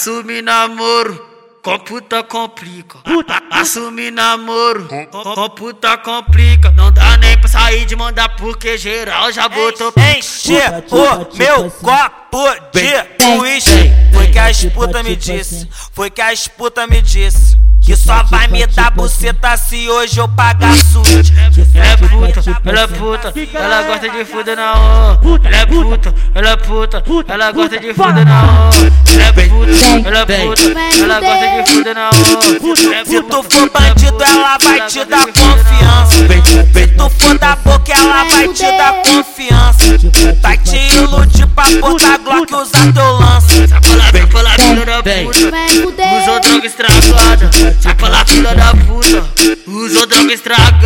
[0.00, 1.26] Assumir namoro.
[1.62, 2.96] Com puta complica.
[3.50, 4.88] Assumir namoro.
[4.88, 6.70] Com, com puta complica.
[6.70, 9.92] Não dá nem pra sair de mandar porque geral já botou.
[10.16, 10.54] Enche
[10.90, 13.92] o meu copo de uísque.
[14.14, 15.68] Foi que a esputa me disse.
[15.92, 17.58] Foi que a esputa me disse.
[17.82, 21.34] Que só vai me dar buceta se hoje eu pagar suíte.
[21.74, 21.99] É puta,
[22.64, 25.48] ela é puta, ela gosta de fuder na onda.
[25.48, 28.92] Ela é puta, ela é puta, ela gosta de fuder na onda.
[29.12, 30.62] Ela é puta, ela é puta,
[31.02, 33.04] ela gosta de fuder na onda.
[33.04, 36.16] Se tu for bandido, ela vai te dar confiança.
[36.72, 39.84] Se tu for da boca, ela vai te dar confiança.
[40.42, 43.68] Vai te iludir pra botar Glock e usar teu lance.
[43.68, 45.52] Sacola, sacola, filha da puta,
[46.22, 47.50] usou droga estragada.
[47.80, 49.24] Sacola, filha da puta,
[49.66, 50.79] usou droga estragada.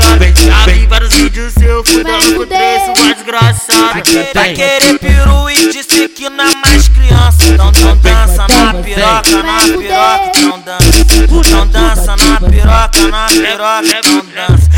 [1.74, 4.02] Seu fudendo com três, sua desgraçada.
[4.32, 7.44] Vai querer peru e disse que não é mais criança.
[7.48, 10.86] Então, então dança na piroca, na piroca, então dança.
[11.24, 14.70] Então dança na piroca, na piroca, então dança.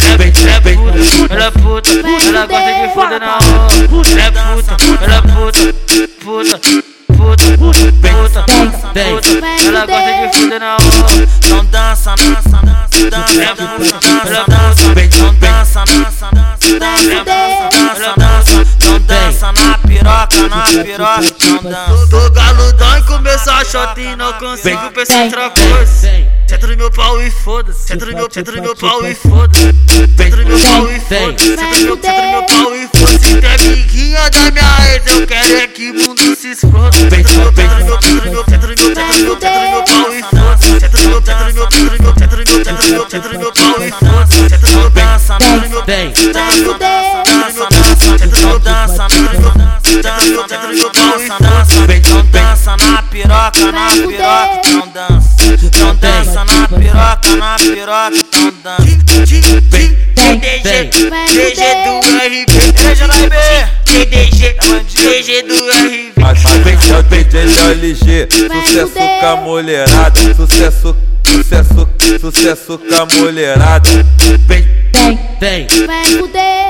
[1.28, 3.77] Ela é puta, ela gosta de fuder na onda.
[4.19, 5.60] Ela é puta, ela é puta,
[6.25, 6.58] puta,
[7.12, 8.64] puta, puta, puta, puta.
[9.66, 10.77] Ela gosta de fuder na.
[11.44, 14.86] Então dança, dança, dança, dança, dança, dança, dança.
[15.05, 16.16] Então dança, dança,
[17.24, 18.66] dança, dança, dança.
[18.76, 22.06] Então dança na piroca, na piroca, então dança.
[22.10, 26.36] Tô galudão e começou a shot e não consigo pensar em outra coisa.
[26.46, 27.86] Senta no meu pau e foda-se.
[27.86, 29.74] Senta no meu, senta no meu pau e foda-se.
[30.16, 31.44] Senta no meu pau e foda-se.
[31.44, 33.18] Senta no meu, senta no meu pau e foda-se.
[33.18, 36.96] Se tem amiguinha da minha ex, eu quero é que o mundo se exploda.
[36.96, 39.84] Senta no meu, senta no meu, senta no meu, senta no meu, senta no meu,
[39.84, 40.80] pau e foda-se.
[40.80, 41.86] Senta no meu, senta no meu, senta
[42.72, 43.75] no meu, senta no meu pau
[46.05, 48.28] dança, então dança, dança, dança,
[50.19, 55.36] dança, dança, então dança na piroca, na piroca, então dança.
[55.62, 58.84] Então dança na piroca, na piroca, então dança.
[60.27, 60.91] DDG,
[61.32, 61.94] DG do
[62.26, 62.53] RB.
[62.82, 63.37] Veja lá, RB.
[63.84, 64.56] DDG,
[64.93, 66.12] DG do RB.
[66.20, 71.88] Mas vem é o DJ LG, sucesso com a mulherada, sucesso, sucesso,
[72.20, 73.88] sucesso com a mulherada.
[74.47, 74.64] Vem,
[75.41, 75.66] Vem.
[75.87, 76.66] Vai fuder.